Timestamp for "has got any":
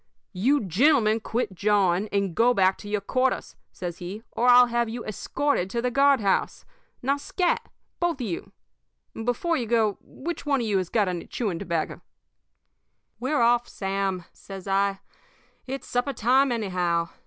10.79-11.27